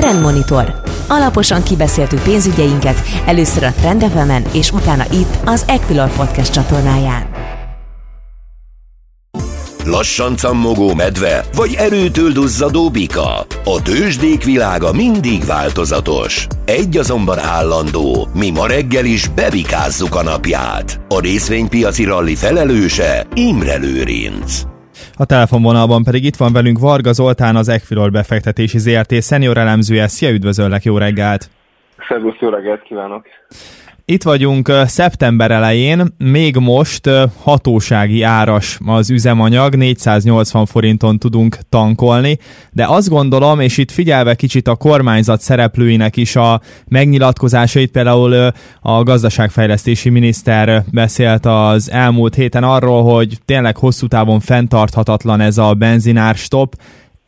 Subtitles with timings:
[0.00, 0.80] Trendmonitor.
[1.08, 4.04] Alaposan kibeszéltük pénzügyeinket, először a Trend
[4.52, 7.28] és utána itt az Equilor Podcast csatornáján.
[9.84, 13.46] Lassan cammogó medve, vagy erőtől duzzadó bika.
[13.64, 16.46] A tőzsdék világa mindig változatos.
[16.64, 21.00] Egy azonban állandó, mi ma reggel is bebikázzuk a napját.
[21.08, 24.69] A részvénypiaci ralli felelőse Imre Lőrinc.
[25.20, 30.06] A telefonvonalban pedig itt van velünk Varga Zoltán, az Equilor befektetési ZRT szenior elemzője.
[30.06, 31.50] Szia, üdvözöllek, jó reggelt!
[32.08, 33.26] Szervusz, jó reggelt kívánok!
[34.10, 37.10] Itt vagyunk szeptember elején, még most
[37.42, 42.38] hatósági áras az üzemanyag, 480 forinton tudunk tankolni,
[42.72, 49.02] de azt gondolom, és itt figyelve kicsit a kormányzat szereplőinek is a megnyilatkozásait, például a
[49.02, 56.34] gazdaságfejlesztési miniszter beszélt az elmúlt héten arról, hogy tényleg hosszú távon fenntarthatatlan ez a benzinár
[56.34, 56.74] stop,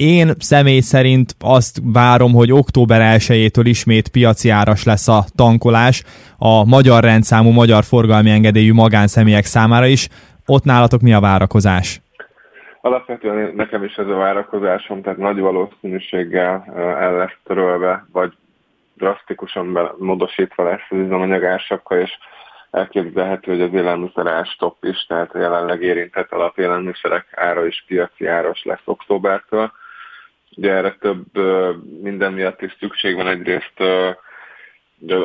[0.03, 6.05] én személy szerint azt várom, hogy október 1-től ismét piaci áras lesz a tankolás
[6.39, 10.09] a magyar rendszámú, magyar forgalmi engedélyű magánszemélyek számára is.
[10.47, 12.01] Ott nálatok mi a várakozás?
[12.81, 16.65] Alapvetően nekem is ez a várakozásom, tehát nagy valószínűséggel
[17.01, 18.33] el lesz törölve, vagy
[18.97, 22.11] drasztikusan módosítva lesz az üzemanyag ársapka, és
[22.71, 28.63] elképzelhető, hogy az élelmiszer ástop is, tehát a jelenleg érintett alapélelmiszerek ára is piaci áras
[28.65, 29.73] lesz októbertől.
[30.57, 31.25] Ugye erre több
[32.03, 33.29] minden miatt is szükség van.
[33.29, 33.81] Egyrészt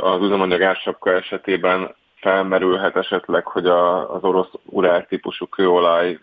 [0.02, 6.20] az üzemanyag ársapka esetében felmerülhet esetleg, hogy a, az orosz urál típusú kőolaj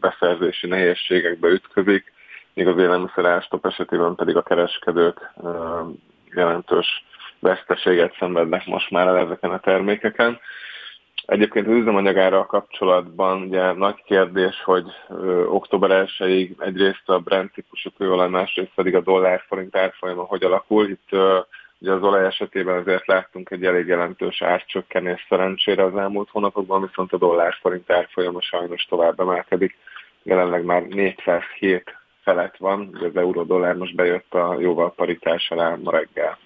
[0.00, 2.12] beszerzési nehézségekbe ütközik,
[2.54, 5.32] míg az élelmiszer ástop esetében pedig a kereskedők
[6.34, 7.04] jelentős
[7.38, 10.40] veszteséget szenvednek most már el ezeken a termékeken.
[11.28, 17.90] Egyébként az üzemanyagára kapcsolatban ugye nagy kérdés, hogy ö, október 1-ig egyrészt a Brent típusú
[17.96, 20.88] kőolaj, másrészt pedig a dollár-forint árfolyama hogy alakul.
[20.88, 21.38] Itt ö,
[21.78, 27.12] ugye az olaj esetében azért láttunk egy elég jelentős árcsökkenés szerencsére az elmúlt hónapokban, viszont
[27.12, 29.76] a dollár-forint árfolyama sajnos tovább emelkedik.
[30.22, 35.90] Jelenleg már 407 felett van, ugye az euró-dollár most bejött a jóval paritás alá ma
[35.90, 36.38] reggel.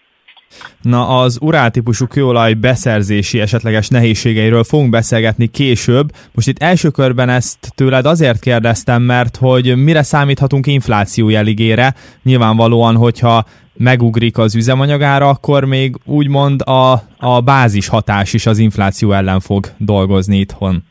[0.83, 6.09] Na, az uráltípusú kőolaj beszerzési esetleges nehézségeiről fogunk beszélgetni később.
[6.35, 11.95] Most itt első körben ezt tőled azért kérdeztem, mert hogy mire számíthatunk infláció jeligére.
[12.23, 19.13] Nyilvánvalóan, hogyha megugrik az üzemanyagára, akkor még úgymond a, a bázis hatás is az infláció
[19.13, 20.83] ellen fog dolgozni itthon.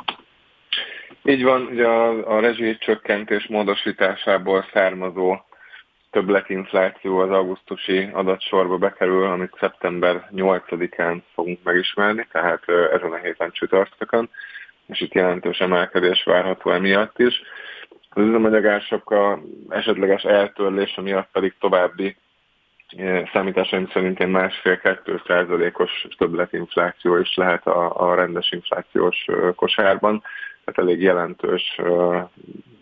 [1.23, 5.37] Így van, ugye a, a rezsi csökkentés módosításából származó
[6.11, 14.29] többletinfláció az augusztusi adatsorba bekerül, amit szeptember 8-án fogunk megismerni, tehát ezen a héten csütörtökön,
[14.87, 17.41] és itt jelentős emelkedés várható emiatt is.
[18.09, 19.39] Az üzemanyagások a
[19.69, 22.15] esetleges eltörlése miatt pedig további
[23.33, 30.23] számításaim szerint egy másfél-kettő százalékos többletinfláció is lehet a, a rendes inflációs kosárban,
[30.65, 31.79] tehát elég jelentős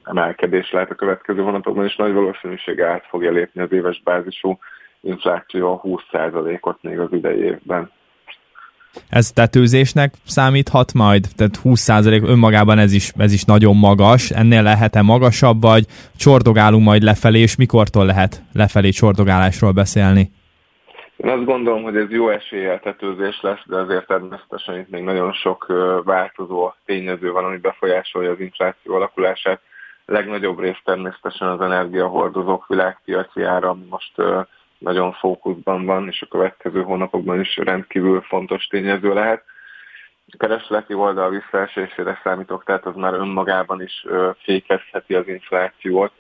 [0.10, 4.60] emelkedés lehet a következő hónapokban, és nagy valószínűség át fogja lépni az éves bázisú
[5.02, 7.92] infláció a 20%-ot még az idei évben.
[9.10, 11.26] Ez tetőzésnek számíthat majd?
[11.36, 14.32] Tehát 20% önmagában ez is, ez is nagyon magas.
[14.32, 15.86] Ennél lehet-e magasabb, vagy
[16.18, 20.32] csordogálunk majd lefelé, és mikortól lehet lefelé csordogálásról beszélni?
[21.18, 25.34] Én azt gondolom, hogy ez jó eséllyel tetőzés lesz, de azért természetesen itt még nagyon
[25.34, 25.66] sok
[26.04, 29.62] változó tényező van, ami befolyásolja az infláció alakulását
[30.10, 34.14] legnagyobb rész természetesen az energiahordozók világpiaci ára most
[34.78, 39.44] nagyon fókuszban van, és a következő hónapokban is rendkívül fontos tényező lehet.
[40.32, 44.06] A keresleti oldal visszaesésére számítok, tehát az már önmagában is
[44.44, 46.12] fékezheti az inflációt,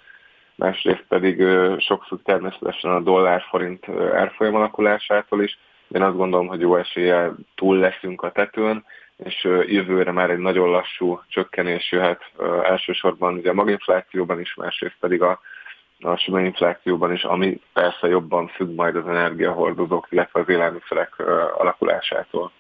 [0.56, 1.44] másrészt pedig
[1.78, 5.60] sok függ természetesen a dollár-forint árfolyam alakulásától is.
[5.88, 8.86] Én azt gondolom, hogy jó eséllyel túl leszünk a tetőn,
[9.24, 12.22] és jövőre már egy nagyon lassú csökkenés jöhet
[12.64, 15.40] elsősorban ugye a maginflációban is, másrészt pedig a,
[16.00, 21.14] a sima inflációban is, ami persze jobban függ majd az energiahordozók, illetve az élelmiszerek
[21.58, 22.52] alakulásától.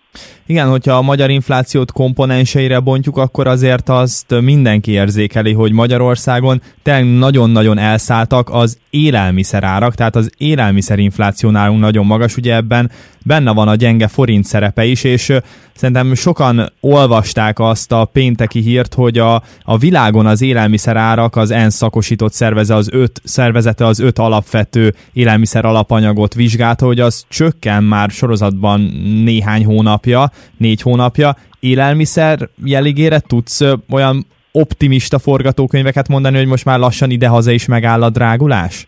[0.45, 7.17] Igen, hogyha a magyar inflációt komponenseire bontjuk, akkor azért azt mindenki érzékeli, hogy Magyarországon tényleg
[7.17, 12.91] nagyon-nagyon elszálltak az élelmiszerárak, tehát az élelmiszerinfláció nálunk nagyon magas, ugye ebben
[13.23, 15.33] benne van a gyenge forint szerepe is, és
[15.75, 21.75] szerintem sokan olvasták azt a pénteki hírt, hogy a, a világon az élelmiszerárak az ENSZ
[21.75, 28.09] szakosított szerveze az öt, szervezete az öt alapvető élelmiszer alapanyagot vizsgálta, hogy az csökken már
[28.09, 28.81] sorozatban
[29.23, 31.35] néhány hónapja, négy hónapja.
[31.59, 38.09] Élelmiszer jeligére tudsz olyan optimista forgatókönyveket mondani, hogy most már lassan ide-haza is megáll a
[38.09, 38.87] drágulás?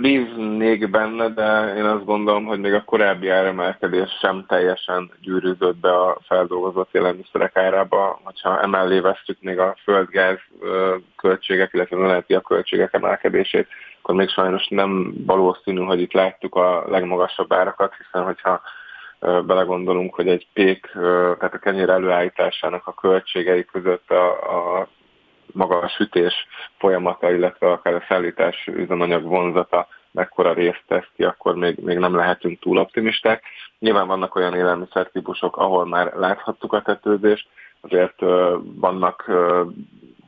[0.00, 5.92] Bíznék benne, de én azt gondolom, hogy még a korábbi áremelkedés sem teljesen gyűrűzött be
[6.00, 8.20] a feldolgozott élelmiszerek árába.
[8.42, 10.38] Ha emellé vesztük még a földgáz
[11.16, 13.66] költségek, illetve a költségek emelkedését,
[14.02, 18.60] akkor még sajnos nem valószínű, hogy itt láttuk a legmagasabb árakat, hiszen hogyha
[19.20, 20.90] belegondolunk, hogy egy pék,
[21.38, 24.30] tehát a kenyér előállításának a költségei között a,
[24.78, 24.88] a
[25.52, 26.46] maga a sütés
[26.78, 32.14] folyamata, illetve akár a szállítás üzemanyag vonzata mekkora részt tesz ki, akkor még, még nem
[32.14, 33.42] lehetünk túl optimisták.
[33.78, 37.48] Nyilván vannak olyan élelmiszertípusok, ahol már láthattuk a tetőzést,
[37.80, 38.20] azért
[38.60, 39.30] vannak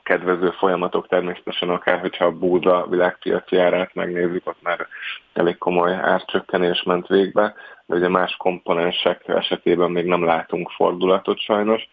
[0.02, 4.86] kedvező folyamatok természetesen, akár hogyha a búza világpiaci árát megnézzük, ott már
[5.32, 7.54] elég komoly árcsökkenés ment végbe,
[7.86, 11.88] de ugye más komponensek esetében még nem látunk fordulatot sajnos.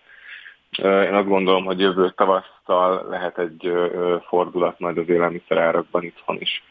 [0.77, 3.71] Én azt gondolom, hogy jövő tavasszal lehet egy
[4.27, 6.63] fordulat majd az élelmiszerárakban itthon is.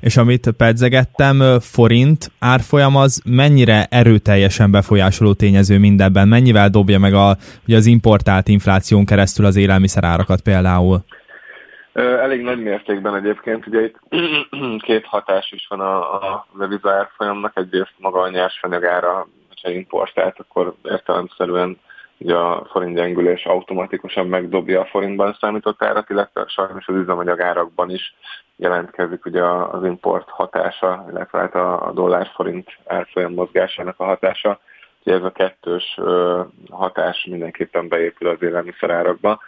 [0.00, 6.28] És amit pedzegettem, forint árfolyam az mennyire erőteljesen befolyásoló tényező mindebben?
[6.28, 7.36] Mennyivel dobja meg a,
[7.66, 11.04] ugye az importált infláción keresztül az élelmiszerárakat például?
[11.92, 13.98] Elég nagy mértékben egyébként, ugye itt
[14.86, 19.28] két hatás is van a, a deviza árfolyamnak, egyrészt maga a nyersanyagára,
[19.62, 21.78] ha importált, akkor értelemszerűen
[22.18, 27.90] ugye a forint gyengülés automatikusan megdobja a forintban számított árat, illetve sajnos az üzemanyag árakban
[27.90, 28.14] is
[28.56, 34.60] jelentkezik ugye az import hatása, illetve hát a dollár-forint árfolyam mozgásának a hatása.
[35.04, 35.98] Ugye ez a kettős
[36.70, 39.40] hatás mindenképpen beépül az élelmiszerárakba.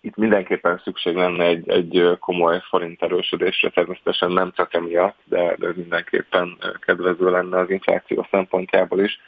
[0.00, 5.72] Itt mindenképpen szükség lenne egy, egy komoly forint erősödésre, természetesen nem csak emiatt, de, de
[5.74, 9.20] mindenképpen kedvező lenne az infláció szempontjából is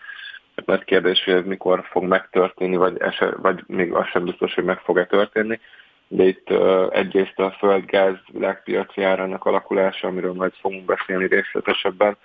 [0.67, 4.65] nagy kérdés, hogy ez mikor fog megtörténni, vagy, eset, vagy még az sem biztos, hogy
[4.65, 5.61] meg fog-e történni.
[6.09, 12.17] De itt uh, egyrészt a földgáz világpiaci árának alakulása, amiről majd fogunk beszélni részletesebben,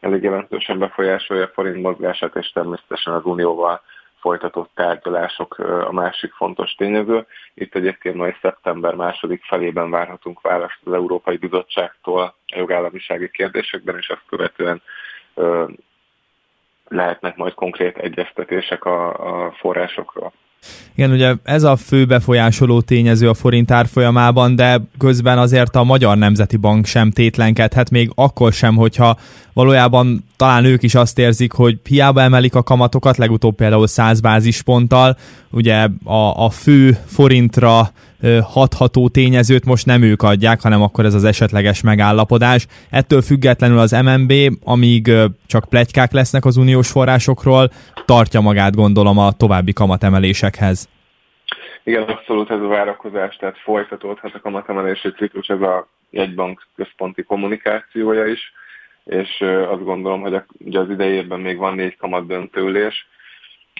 [0.00, 3.82] elég jelentősen befolyásolja a forint mozgását, és természetesen az unióval
[4.20, 7.26] folytatott tárgyalások a másik fontos tényező.
[7.54, 14.08] Itt egyébként majd szeptember második felében várhatunk választ az Európai Bizottságtól a jogállamisági kérdésekben, és
[14.08, 14.82] azt követően
[16.88, 19.08] lehetnek majd konkrét egyeztetések a,
[19.46, 20.32] a forrásokról.
[20.94, 26.16] Igen, ugye ez a fő befolyásoló tényező a forint árfolyamában, de közben azért a Magyar
[26.16, 29.16] Nemzeti Bank sem tétlenkedhet, még akkor sem, hogyha
[29.52, 35.16] valójában talán ők is azt érzik, hogy hiába emelik a kamatokat, legutóbb például 100 bázisponttal,
[35.50, 37.80] ugye a, a fő forintra
[38.42, 42.66] hatható tényezőt most nem ők adják, hanem akkor ez az esetleges megállapodás.
[42.90, 44.32] Ettől függetlenül az MNB,
[44.64, 45.10] amíg
[45.46, 47.70] csak plegykák lesznek az uniós forrásokról,
[48.04, 50.88] tartja magát gondolom a további kamatemelésekhez.
[51.84, 58.26] Igen, abszolút ez a várakozás, tehát folytatódhat a kamatemelési ciklus, ez a jegybank központi kommunikációja
[58.26, 58.52] is,
[59.04, 63.06] és azt gondolom, hogy ugye az idejében még van négy kamat döntőlés,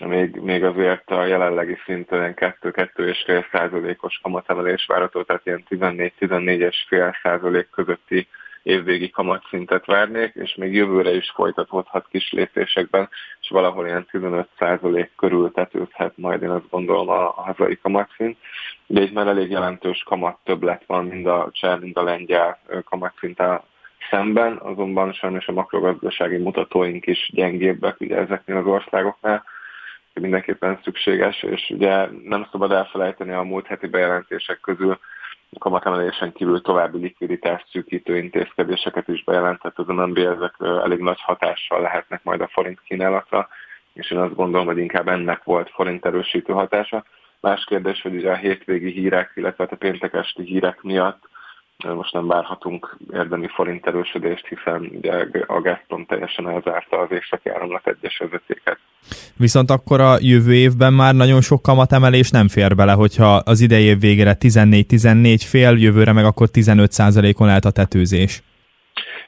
[0.06, 8.28] még, még azért a jelenlegi szinten 2-2,5 százalékos kamatemelés várható, tehát ilyen 14-14,5 százalék közötti
[8.62, 13.08] évvégi kamatszintet várnék, és még jövőre is folytatódhat kis lépésekben,
[13.40, 18.38] és valahol ilyen 15 százalék körül tetőzhet majd én azt gondolom a, a hazai kamatszint.
[18.86, 23.64] Ugye itt már elég jelentős kamat többlet van, mind a cseh, mind a lengyel kamatszinttel
[24.10, 29.44] szemben, azonban sajnos a makrogazdasági mutatóink is gyengébbek ugye ezeknél az országoknál,
[30.20, 34.98] mindenképpen szükséges, és ugye nem szabad elfelejteni a múlt heti bejelentések közül,
[35.58, 42.22] kamatemelésen kívül további likviditás szűkítő intézkedéseket is bejelentett az MNB, ezek elég nagy hatással lehetnek
[42.22, 43.48] majd a forint kínálatra,
[43.92, 47.04] és én azt gondolom, hogy inkább ennek volt forint erősítő hatása.
[47.40, 51.28] Más kérdés, hogy ugye a hétvégi hírek, illetve a péntek esti hírek miatt
[51.82, 57.86] most nem várhatunk érdemi forint erősödést, hiszen ugye a Gazprom teljesen elzárta az északi áramlat
[57.86, 58.78] egyes vezetéket.
[59.36, 63.84] Viszont akkor a jövő évben már nagyon sok kamatemelés nem fér bele, hogyha az idei
[63.84, 66.90] év végére 14-14 fél, jövőre meg akkor 15
[67.38, 68.42] on lehet a tetőzés.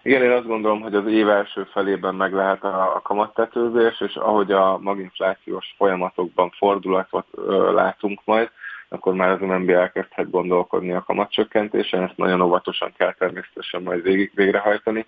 [0.02, 4.14] Igen, én azt gondolom, hogy az év első felében meg lehet a, a kamattetőzés, és
[4.14, 8.50] ahogy a maginflációs folyamatokban fordulatot ö, látunk majd,
[8.94, 14.32] akkor már az MNB elkezdhet gondolkodni a kamatcsökkentésen, ezt nagyon óvatosan kell természetesen majd végig
[14.34, 15.06] végrehajtani,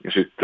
[0.00, 0.40] és itt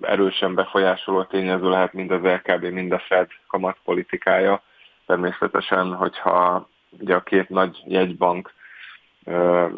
[0.00, 4.62] erősen befolyásoló tényező lehet mind az LKB, mind a Fed kamatpolitikája.
[5.06, 8.52] Természetesen, hogyha ugye a két nagy jegybank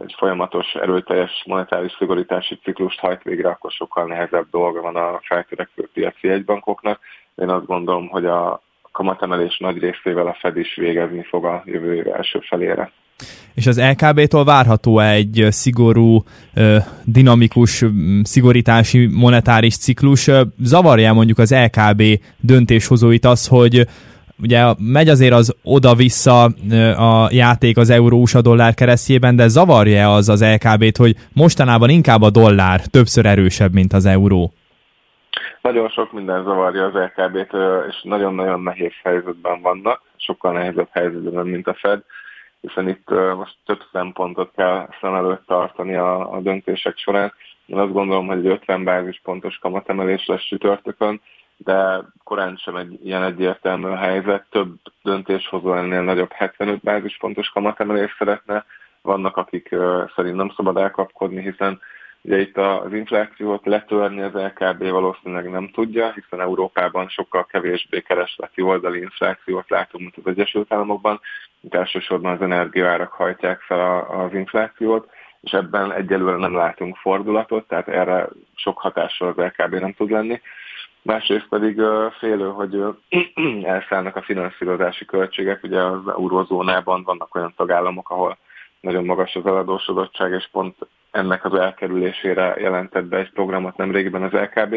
[0.03, 5.89] egy folyamatos, erőteljes monetáris szigorítási ciklust hajt végre, akkor sokkal nehezebb dolga van a feltörekvő
[5.93, 7.01] piaci jegybankoknak.
[7.35, 11.95] Én azt gondolom, hogy a kamatemelés nagy részével a Fed is végezni fog a jövő
[11.95, 12.93] év első felére.
[13.55, 16.25] És az LKB-tól várható egy szigorú,
[17.05, 17.85] dinamikus,
[18.23, 20.31] szigorítási monetáris ciklus?
[20.63, 22.03] Zavarja mondjuk az LKB
[22.41, 23.87] döntéshozóit az, hogy
[24.43, 26.45] ugye megy azért az oda-vissza
[26.97, 32.31] a játék az euró-USA dollár keresztjében, de zavarja az az LKB-t, hogy mostanában inkább a
[32.31, 34.53] dollár többször erősebb, mint az euró?
[35.63, 37.53] Nagyon sok minden zavarja az LKB-t,
[37.89, 42.03] és nagyon-nagyon nehéz helyzetben vannak, sokkal nehezebb helyzetben, mint a Fed,
[42.61, 47.33] hiszen itt most több szempontot kell szem előtt tartani a, a döntések során.
[47.67, 51.21] Én azt gondolom, hogy egy 50 bázispontos kamatemelés lesz csütörtökön,
[51.57, 54.47] de korán sem egy ilyen egyértelmű helyzet.
[54.51, 58.65] Több döntéshozó ennél nagyobb 75 bázispontos kamatemelést szeretne.
[59.03, 59.77] Vannak, akik
[60.15, 61.81] szerint nem szabad elkapkodni, hiszen
[62.23, 68.63] ugye itt az inflációt letörni az LKB valószínűleg nem tudja, hiszen Európában sokkal kevésbé keresleti
[68.63, 71.21] oldali inflációt látunk, mint az Egyesült Államokban.
[71.61, 75.11] Itt elsősorban az energiaárak hajtják fel az inflációt,
[75.41, 80.41] és ebben egyelőre nem látunk fordulatot, tehát erre sok hatással az LKB nem tud lenni
[81.03, 81.81] másrészt pedig
[82.19, 82.85] félő, hogy
[83.65, 85.63] elszállnak a finanszírozási költségek.
[85.63, 88.39] Ugye az eurozónában vannak olyan tagállamok, ahol
[88.83, 90.77] nagyon magas az eladósodottság, és pont
[91.11, 94.77] ennek az elkerülésére jelentett be egy programot nemrégiben az LKB.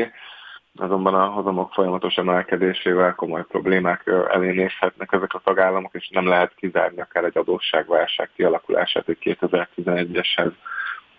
[0.76, 6.56] Azonban a hozamok folyamatos emelkedésével komoly problémák elé nézhetnek ezek a tagállamok, és nem lehet
[6.56, 10.52] kizárni akár egy adósságválság kialakulását, egy 2011-eshez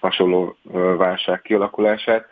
[0.01, 0.57] hasonló
[0.97, 2.27] válság kialakulását.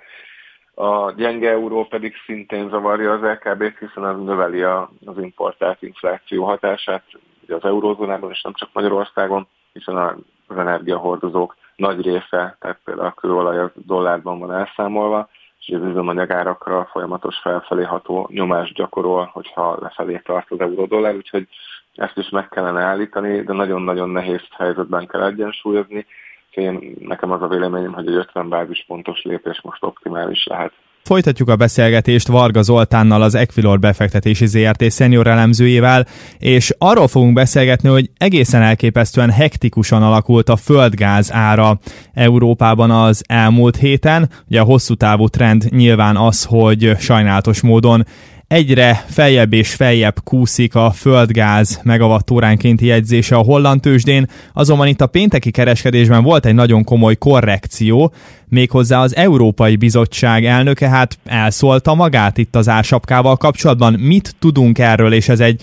[0.74, 7.04] A gyenge euró pedig szintén zavarja az LKB-t, hiszen az növeli az importált infláció hatását
[7.48, 13.58] az eurózónában, és nem csak Magyarországon, hiszen az energiahordozók nagy része, tehát például a kőolaj
[13.58, 15.28] a dollárban van elszámolva,
[15.60, 21.48] és az üzemanyagárakra folyamatos felfelé ható nyomást gyakorol, hogyha lefelé tart az euró-dollár, úgyhogy
[21.94, 26.06] ezt is meg kellene állítani, de nagyon-nagyon nehéz helyzetben kell egyensúlyozni,
[26.50, 30.72] én, nekem az a véleményem, hogy egy 50 bázispontos lépés most optimális lehet.
[31.08, 36.06] Folytatjuk a beszélgetést Varga Zoltánnal, az Equilor befektetési ZRT szenior elemzőjével,
[36.38, 41.78] és arról fogunk beszélgetni, hogy egészen elképesztően hektikusan alakult a földgáz ára
[42.12, 44.30] Európában az elmúlt héten.
[44.48, 48.06] Ugye a hosszú távú trend nyilván az, hogy sajnálatos módon
[48.48, 55.06] egyre feljebb és feljebb kúszik a földgáz megawattóránkénti jegyzése a holland tőzsdén, azonban itt a
[55.06, 58.12] pénteki kereskedésben volt egy nagyon komoly korrekció,
[58.48, 63.92] méghozzá az Európai Bizottság elnöke hát elszólta magát itt az ársapkával kapcsolatban.
[63.92, 65.62] Mit tudunk erről, és ez egy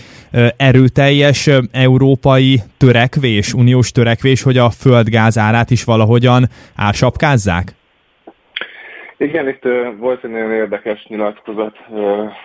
[0.56, 7.74] erőteljes európai törekvés, uniós törekvés, hogy a földgáz árát is valahogyan ársapkázzák?
[9.22, 9.62] Igen, itt
[9.96, 11.78] volt egy nagyon érdekes nyilatkozat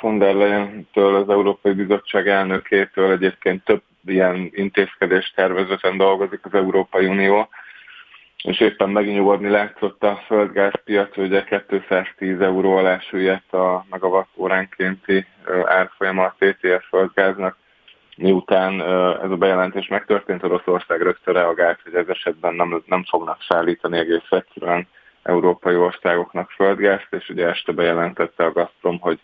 [0.02, 7.06] von der Leyen-től, az Európai Bizottság elnökétől, egyébként több ilyen intézkedés tervezeten dolgozik az Európai
[7.06, 7.50] Unió,
[8.44, 15.26] és éppen megnyugodni látszott a földgázpiac, ugye 210 euró alá süllyedt a megawatt óránkénti
[15.66, 17.58] árfolyama a TTF földgáznak,
[18.18, 18.82] miután
[19.24, 24.30] ez a bejelentés megtörtént, Oroszország rögtön reagált, hogy ez esetben nem, nem fognak szállítani egész
[24.30, 24.88] egyszerűen
[25.28, 29.20] európai országoknak földgázt, és ugye este bejelentette a Gazprom, hogy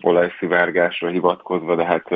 [0.00, 2.10] olajszivárgásra hivatkozva, de hát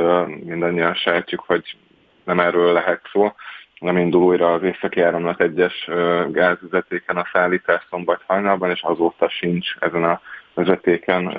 [0.44, 1.76] mindannyian sejtjük, hogy
[2.24, 3.32] nem erről lehet szó.
[3.78, 5.88] Nem indul újra az északi áramlat egyes
[6.30, 10.20] gázvezetéken a szállítás szombat hajnalban, és azóta sincs ezen a
[10.54, 11.32] vezetéken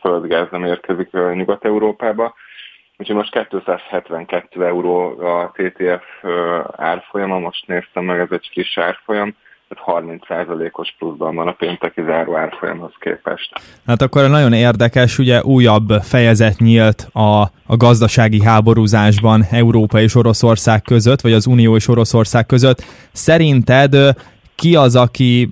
[0.00, 2.34] földgáz nem érkezik Nyugat-Európába.
[2.96, 6.24] Úgyhogy most 272 euró a TTF
[6.76, 9.36] árfolyama, most néztem meg, ez egy friss árfolyam,
[9.86, 13.60] 30%-os pluszban van a pénteki záró árfolyamhoz képest.
[13.86, 20.82] Hát akkor nagyon érdekes, ugye újabb fejezet nyílt a, a gazdasági háborúzásban Európa és Oroszország
[20.82, 22.84] között, vagy az Unió és Oroszország között.
[23.12, 23.96] Szerinted
[24.54, 25.50] ki az, aki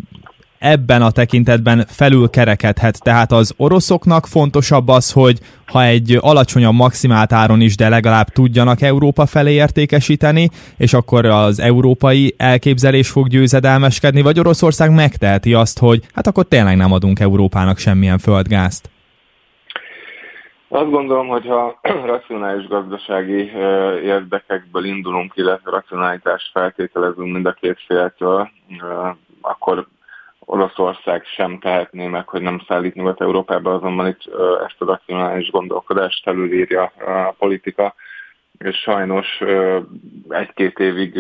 [0.58, 3.02] ebben a tekintetben felülkerekedhet.
[3.02, 8.82] Tehát az oroszoknak fontosabb az, hogy ha egy alacsonyabb maximált áron is, de legalább tudjanak
[8.82, 16.00] Európa felé értékesíteni, és akkor az európai elképzelés fog győzedelmeskedni, vagy Oroszország megteheti azt, hogy
[16.14, 18.90] hát akkor tényleg nem adunk Európának semmilyen földgázt.
[20.68, 21.80] Azt gondolom, hogy ha
[22.14, 23.50] racionális gazdasági
[24.04, 28.50] érdekekből indulunk, illetve racionalitást feltételezünk mind a két féltől,
[29.40, 29.86] akkor
[30.48, 34.22] Oroszország sem tehetné meg, hogy nem szállít Nyugat-Európába, azonban itt
[34.66, 37.94] ezt a racionális gondolkodást felülírja a politika,
[38.58, 39.40] és sajnos
[40.28, 41.18] egy-két évig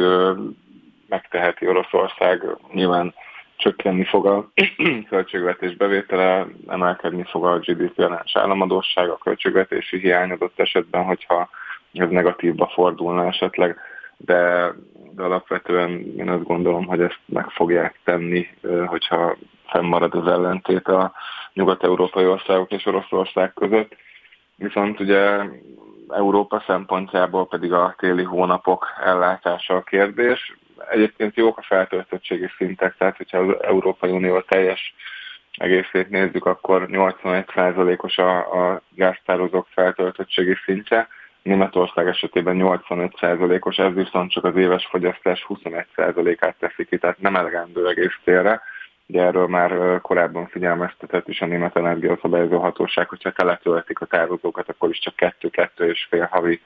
[1.08, 2.42] megteheti Oroszország,
[2.72, 3.14] nyilván
[3.56, 4.50] csökkenni fog a
[5.10, 11.48] költségvetés bevétele, emelkedni fog a GDP arányos államadóság, a költségvetési hiány adott esetben, hogyha
[11.92, 13.78] ez negatívba fordulna esetleg
[14.16, 14.72] de,
[15.14, 18.46] de alapvetően én azt gondolom, hogy ezt meg fogják tenni,
[18.86, 21.12] hogyha fennmarad az ellentét a
[21.52, 23.96] nyugat-európai országok és Oroszország között.
[24.56, 25.38] Viszont ugye
[26.08, 30.56] Európa szempontjából pedig a téli hónapok ellátása a kérdés.
[30.90, 34.94] Egyébként jók a feltöltöttségi szintek, tehát hogyha az Európai Unió teljes
[35.56, 41.08] egészét nézzük, akkor 81%-os a, a gáztározók feltöltöttségi szintje,
[41.46, 47.88] Németország esetében 85%-os, ez viszont csak az éves fogyasztás 21%-át teszi ki, tehát nem elegendő
[47.88, 48.60] egész térre.
[49.06, 54.90] Ugye erről már korábban figyelmeztetett is a Német Energiaszabályozó Hatóság, hogyha teletöltik a tározókat, akkor
[54.90, 56.60] is csak 2-2 és fél havi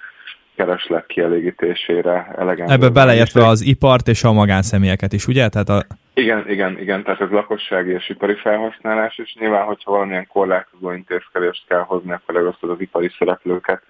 [0.57, 2.73] kereslet kielégítésére elegendő.
[2.73, 5.49] Ebbe beleértve az ipart és a magánszemélyeket is, ugye?
[5.49, 5.85] Tehát a...
[6.15, 11.65] Igen, igen, igen, tehát ez lakossági és ipari felhasználás, és nyilván, hogyha valamilyen korlátozó intézkedést
[11.69, 13.83] kell hozni, akkor először az ipari szereplőket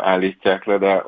[0.00, 1.04] állítják le, de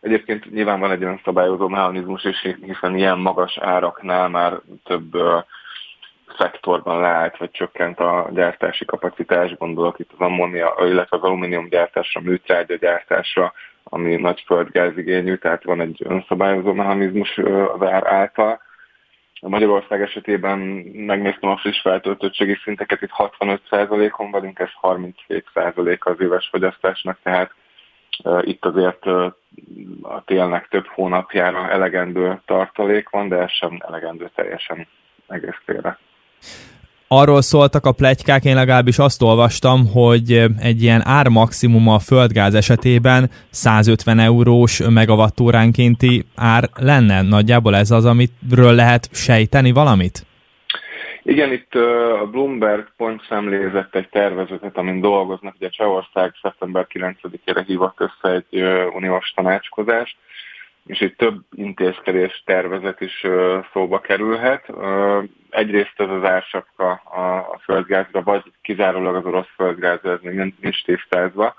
[0.00, 5.16] egyébként nyilván van egy olyan szabályozó mechanizmus is, hiszen ilyen magas áraknál már több
[6.38, 12.20] szektorban leállt, vagy csökkent a gyártási kapacitás, gondolok itt az ammónia, illetve az alumínium gyártásra,
[12.20, 13.52] műtrágya gyártásra,
[13.84, 17.38] ami nagy földgázigényű, tehát van egy önszabályozó mechanizmus
[17.78, 18.60] az ár által.
[19.40, 20.58] Magyarország esetében
[20.94, 27.54] megnéztem a friss feltöltöttségi szinteket, itt 65%-on vagyunk, ez 37% az éves fogyasztásnak, tehát
[28.40, 29.06] itt azért
[30.02, 34.86] a télnek több hónapjára elegendő tartalék van, de ez sem elegendő teljesen
[35.28, 35.98] egész télre
[37.08, 43.30] arról szóltak a plegykák, én legalábbis azt olvastam, hogy egy ilyen ármaximum a földgáz esetében
[43.50, 47.22] 150 eurós megawattóránkénti ár lenne.
[47.22, 50.26] Nagyjából ez az, amiről lehet sejteni valamit?
[51.26, 55.54] Igen, itt a Bloomberg pont szemlézett egy tervezetet, amin dolgoznak.
[55.54, 58.62] Ugye Csehország szeptember 9-ére hívott össze egy
[58.94, 60.16] uniós tanácskozást,
[60.86, 63.26] és itt több intézkedés tervezet is
[63.72, 64.72] szóba kerülhet.
[65.50, 66.90] Egyrészt ez az ársapka
[67.50, 71.54] a földgázra, vagy kizárólag az orosz földgázra, ez még nincs tisztázva,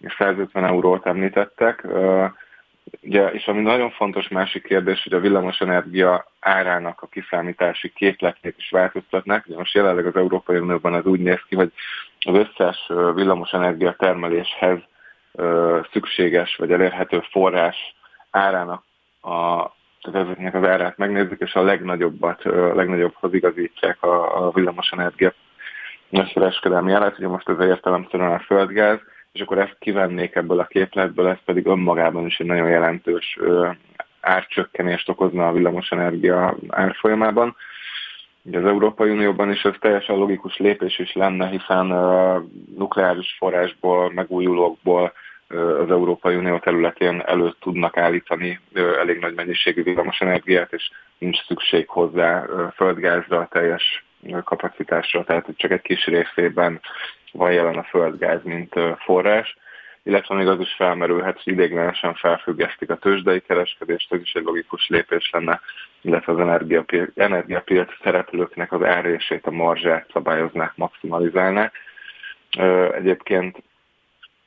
[0.00, 1.86] és 150 eurót említettek.
[3.00, 8.70] Ugye, és ami nagyon fontos másik kérdés, hogy a villamosenergia árának a kiszámítási képletét is
[8.70, 9.46] változtatnak.
[9.46, 11.72] Ugye most jelenleg az Európai Unióban ez úgy néz ki, hogy
[12.18, 14.78] az összes villamosenergia termeléshez
[15.92, 17.76] szükséges vagy elérhető forrás
[18.30, 18.84] árának
[19.22, 25.32] a tehát ezeknek az árát megnézzük, és a legnagyobbat, a legnagyobbhoz igazítják a, a villamosenergia
[26.10, 28.98] kereskedelmi árát, ugye most ez értelemszerűen a földgáz,
[29.38, 33.38] és akkor ezt kivennék ebből a képletből, ez pedig önmagában is egy nagyon jelentős
[34.20, 37.56] árcsökkenést okozna a villamosenergia árfolyamában.
[38.42, 41.86] Ugye az Európai Unióban is ez teljesen logikus lépés is lenne, hiszen
[42.76, 45.12] nukleáris forrásból, megújulókból
[45.48, 48.60] az Európai Unió területén elő tudnak állítani
[49.00, 54.04] elég nagy mennyiségű villamosenergiát, és nincs szükség hozzá földgázra, teljes
[54.44, 56.80] kapacitásra, tehát csak egy kis részében
[57.32, 59.56] van jelen a földgáz, mint forrás,
[60.02, 64.88] illetve még az is felmerülhet, hogy idéglenesen felfüggesztik a tőzsdei kereskedést, ez is egy logikus
[64.88, 65.60] lépés lenne,
[66.00, 71.74] illetve az energiapiac, energiapiac szereplőknek az árését, a marzsát szabályoznák, maximalizálnák.
[72.94, 73.62] Egyébként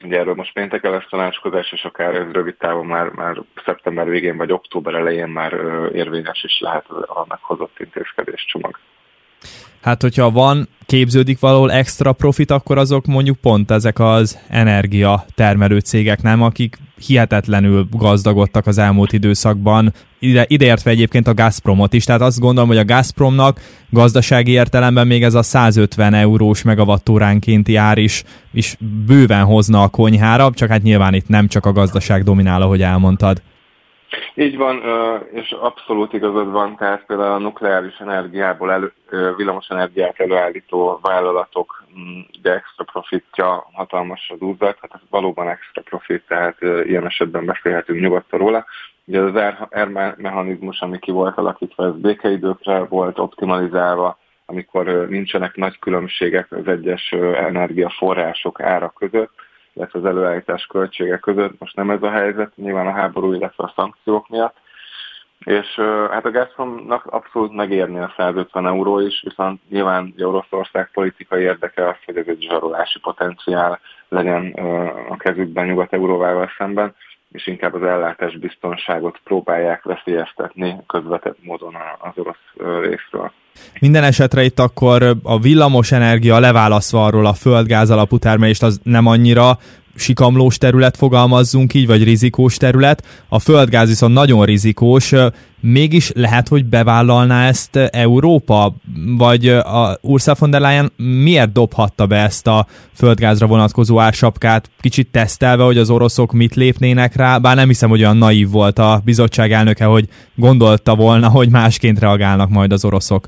[0.03, 4.37] Ugye erről most péntek lesz tanácskozás, és akár ez rövid távon már, már szeptember végén
[4.37, 5.53] vagy október elején már
[5.93, 8.79] érvényes is lehet a meghozott intézkedés csomag.
[9.81, 15.79] Hát, hogyha van, képződik valahol extra profit, akkor azok mondjuk pont ezek az energia termelő
[15.79, 16.41] cégek, nem?
[16.41, 22.69] Akik hihetetlenül gazdagodtak az elmúlt időszakban, ide, ideértve egyébként a Gazpromot is, tehát azt gondolom,
[22.69, 29.43] hogy a Gazpromnak gazdasági értelemben még ez a 150 eurós megawattóránkénti ár is, is bőven
[29.43, 33.41] hozna a konyhára, csak hát nyilván itt nem csak a gazdaság dominál, ahogy elmondtad.
[34.35, 34.81] Így van,
[35.31, 38.93] és abszolút igazad van, tehát például a nukleáris energiából elő,
[39.35, 45.81] villamos energiát előállító vállalatok mm, de extra profitja hatalmas az úzat, hát ez valóban extra
[45.81, 48.65] profit, tehát ilyen esetben beszélhetünk nyugodtan róla.
[49.05, 56.51] Ugye az ármechanizmus, ami ki volt alakítva, ez békeidőkre volt optimalizálva, amikor nincsenek nagy különbségek
[56.51, 59.31] az egyes energiaforrások ára között,
[59.73, 61.59] illetve az előállítás költsége között.
[61.59, 64.55] Most nem ez a helyzet, nyilván a háború, illetve a szankciók miatt.
[65.45, 65.67] És
[66.11, 71.95] hát a Gazpromnak abszolút megérni a 150 euró is, viszont nyilván Oroszország politikai érdeke az,
[72.05, 73.79] hogy ez egy zsarolási potenciál
[74.09, 74.51] legyen
[75.09, 76.95] a kezükben Nyugat-Euróvával szemben
[77.31, 83.31] és inkább az ellátás biztonságot próbálják veszélyeztetni közvetett módon az orosz részről.
[83.79, 89.05] Minden esetre itt akkor a villamos energia leválasztva arról a földgáz alapú termelést az nem
[89.05, 89.57] annyira
[90.01, 93.03] sikamlós terület, fogalmazzunk így, vagy rizikós terület.
[93.29, 95.13] A földgáz viszont nagyon rizikós.
[95.59, 98.75] Mégis lehet, hogy bevállalná ezt Európa?
[99.17, 105.07] Vagy a Ursula von der Leyen miért dobhatta be ezt a földgázra vonatkozó ársapkát, kicsit
[105.11, 107.37] tesztelve, hogy az oroszok mit lépnének rá?
[107.37, 111.99] Bár nem hiszem, hogy olyan naív volt a bizottság elnöke, hogy gondolta volna, hogy másként
[111.99, 113.27] reagálnak majd az oroszok.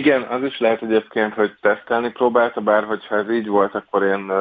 [0.00, 4.32] Igen, az is lehet egyébként, hogy tesztelni próbálta, bár hogyha ez így volt, akkor én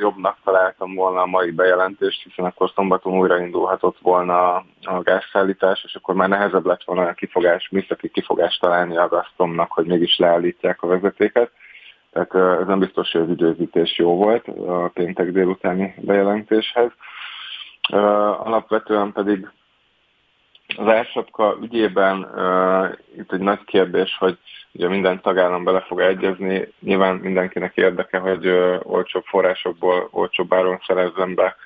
[0.00, 4.64] jobbnak találtam volna a mai bejelentést, hiszen akkor szombaton újraindulhatott volna a,
[5.02, 9.86] gázszállítás, és akkor már nehezebb lett volna a kifogás, műszaki kifogást találni a Gazpromnak, hogy
[9.86, 11.50] mégis leállítják a vezetéket.
[12.12, 16.90] Tehát ez nem biztos, hogy az időzítés jó volt a péntek délutáni bejelentéshez.
[18.38, 19.48] Alapvetően pedig
[20.76, 24.38] az ársapka ügyében uh, itt egy nagy kérdés, hogy
[24.72, 30.80] ugye minden tagállam bele fog egyezni, nyilván mindenkinek érdeke, hogy uh, olcsóbb forrásokból olcsóbb áron
[30.86, 31.56] szerezzen be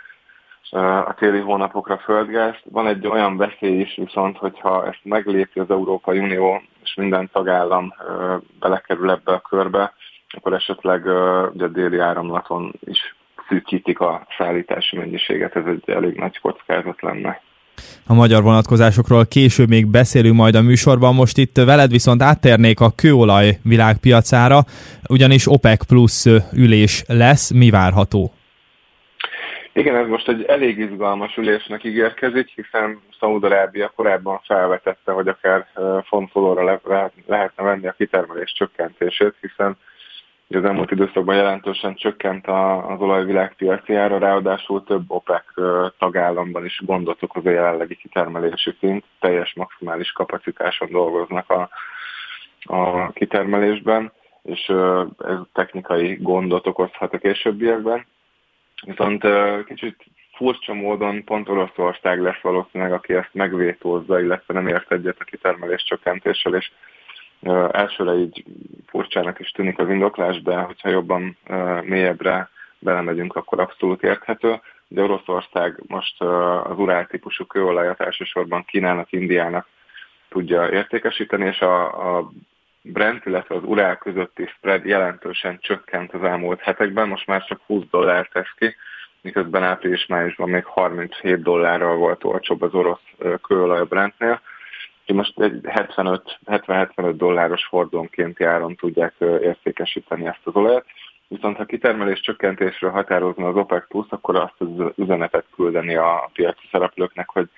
[0.70, 2.62] uh, a téli hónapokra földgázt.
[2.70, 7.94] Van egy olyan veszély is viszont, hogyha ezt meglépi az Európai Unió, és minden tagállam
[7.98, 9.92] uh, belekerül ebbe a körbe,
[10.28, 13.16] akkor esetleg uh, ugye a déli áramlaton is
[13.48, 17.40] szűkítik a szállítási mennyiséget, ez egy elég nagy kockázat lenne
[18.06, 21.14] a magyar vonatkozásokról később még beszélünk majd a műsorban.
[21.14, 24.58] Most itt veled viszont áttérnék a kőolaj világpiacára,
[25.08, 27.50] ugyanis OPEC plusz ülés lesz.
[27.50, 28.32] Mi várható?
[29.72, 35.66] Igen, ez most egy elég izgalmas ülésnek ígérkezik, hiszen Szaúd-Arábia korábban felvetette, hogy akár
[36.06, 39.76] fontolóra le, le, lehetne venni a kitermelés csökkentését, hiszen
[40.56, 43.48] az elmúlt időszakban jelentősen csökkent az olaj
[43.88, 45.44] ára, ráadásul több OPEC
[45.98, 51.68] tagállamban is gondot okoz a jelenlegi kitermelési szint, teljes maximális kapacitáson dolgoznak a,
[52.62, 54.68] a kitermelésben, és
[55.18, 58.06] ez technikai gondot okozhat a későbbiekben.
[58.86, 59.24] Viszont
[59.66, 60.04] kicsit
[60.36, 65.82] furcsa módon pont Oroszország lesz valószínűleg, aki ezt megvétózza, illetve nem ért egyet a kitermelés
[65.82, 66.70] csökkentéssel, és
[67.70, 68.44] Elsőre így
[68.86, 71.36] furcsának is tűnik az indoklás, de hogyha jobban
[71.82, 74.60] mélyebbre belemegyünk, akkor abszolút érthető.
[74.88, 79.66] De Oroszország most az urál típusú kőolajat elsősorban Kínának, Indiának
[80.28, 82.30] tudja értékesíteni, és a, a
[82.82, 87.84] Brent, illetve az urál közötti spread jelentősen csökkent az elmúlt hetekben, most már csak 20
[87.90, 88.74] dollár tesz ki,
[89.20, 93.00] miközben április-májusban még 37 dollárral volt olcsóbb az orosz
[93.42, 93.84] kőolaj a
[95.08, 95.60] Brentnél most egy
[96.46, 100.84] 75-75 dolláros hordónkénti áron tudják értékesíteni ezt az olajat.
[101.28, 106.68] Viszont ha kitermelés csökkentésről határozna az OPEC Plus, akkor azt az üzenetet küldeni a piaci
[106.70, 107.48] szereplőknek, hogy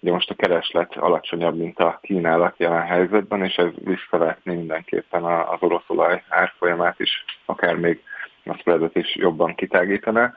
[0.00, 5.58] ugye most a kereslet alacsonyabb, mint a kínálat jelen helyzetben, és ez visszavetni mindenképpen az
[5.60, 8.02] orosz olaj árfolyamát is, akár még
[8.44, 10.34] a spreadet is jobban kitágítaná.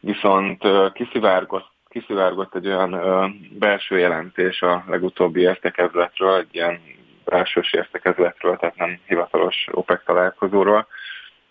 [0.00, 3.26] Viszont kiszivárgott kiszivárgott egy olyan ö,
[3.58, 6.80] belső jelentés a legutóbbi értekezletről, egy ilyen
[7.24, 10.86] belsős értekezletről, tehát nem hivatalos OPEC találkozóról,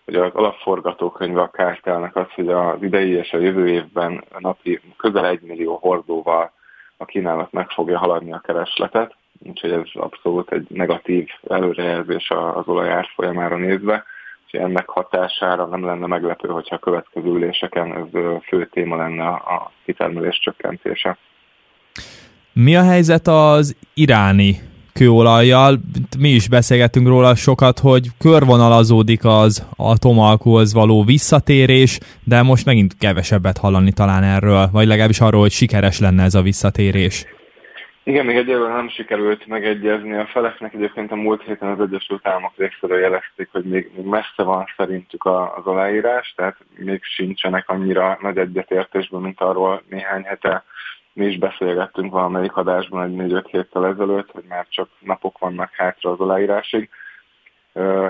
[0.04, 4.80] hogy az alapforgatókönyve a kártelnek az, hogy az idei és a jövő évben a napi
[4.96, 6.52] közel egy millió hordóval
[6.96, 12.90] a kínálat meg fogja haladni a keresletet, úgyhogy ez abszolút egy negatív előrejelzés az olaj
[12.90, 14.04] árfolyamára nézve
[14.50, 19.72] és ennek hatására nem lenne meglepő, hogyha a következő üléseken ez fő téma lenne a
[19.84, 21.18] kitermelés csökkentése.
[22.52, 24.56] Mi a helyzet az iráni
[24.92, 25.80] kőolajjal?
[26.18, 33.58] Mi is beszélgettünk róla sokat, hogy körvonalazódik az atomalkóhoz való visszatérés, de most megint kevesebbet
[33.58, 37.26] hallani talán erről, vagy legalábbis arról, hogy sikeres lenne ez a visszatérés.
[38.08, 40.14] Igen, még egyelőre nem sikerült megegyezni.
[40.14, 44.42] A feleknek egyébként a múlt héten az Egyesült Államok részéről jelezték, hogy még, még messze
[44.42, 50.64] van szerintük az aláírás, tehát még sincsenek annyira nagy egyetértésben, mint arról néhány hete
[51.12, 56.10] mi is beszélgettünk valamelyik adásban egy 4-5 héttel ezelőtt, hogy már csak napok vannak hátra
[56.10, 56.88] az aláírásig.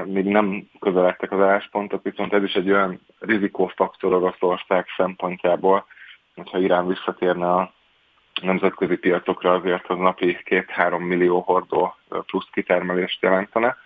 [0.04, 5.86] Még nem közeledtek az álláspontok, viszont ez is egy olyan rizikófaktor Oroszország szempontjából,
[6.34, 7.76] hogyha Irán visszatérne a
[8.42, 11.94] nemzetközi piacokra azért az napi 2-3 millió hordó
[12.26, 13.76] plusz kitermelést jelentene.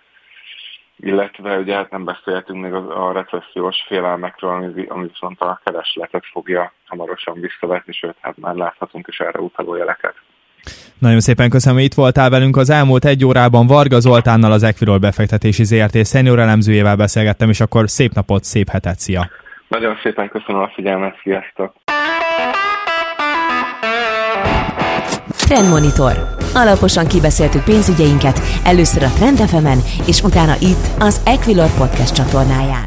[0.95, 6.73] Illetve ugye hát nem beszéltünk még a, recessziós félelmekről, ami, ami viszont a keresletet fogja
[6.85, 10.15] hamarosan visszavetni, sőt, hát már láthatunk is erre utaló jeleket.
[10.99, 13.67] Nagyon szépen köszönöm, hogy itt voltál velünk az elmúlt egy órában.
[13.67, 18.99] Varga Zoltánnal az Equirol befektetési ZRT szenior elemzőjével beszélgettem, és akkor szép napot, szép hetet,
[18.99, 19.29] szia!
[19.67, 21.82] Nagyon szépen köszönöm a figyelmet, sziasztok!
[25.45, 26.35] Trendmonitor.
[26.53, 29.43] Alaposan kibeszéltük pénzügyeinket, először a Trend
[30.05, 32.85] és utána itt, az Equilor Podcast csatornáján.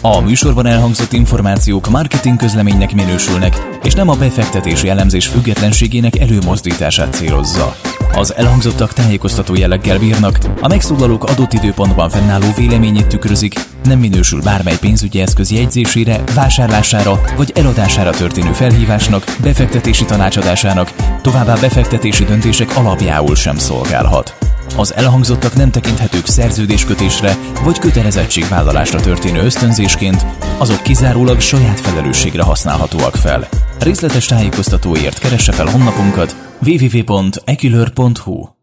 [0.00, 7.76] A műsorban elhangzott információk marketing közleménynek minősülnek, és nem a befektetési elemzés függetlenségének előmozdítását célozza.
[8.14, 14.78] Az elhangzottak tájékoztató jelleggel bírnak, a megszólalók adott időpontban fennálló véleményét tükrözik, nem minősül bármely
[14.80, 20.92] pénzügyi eszköz jegyzésére, vásárlására vagy eladására történő felhívásnak, befektetési tanácsadásának,
[21.22, 24.36] továbbá befektetési döntések alapjául sem szolgálhat.
[24.76, 30.26] Az elhangzottak nem tekinthetők szerződéskötésre vagy kötelezettségvállalásra történő ösztönzésként,
[30.58, 33.48] azok kizárólag saját felelősségre használhatóak fel.
[33.78, 38.57] Részletes tájékoztatóért keresse fel honlapunkat www.ekilör.hu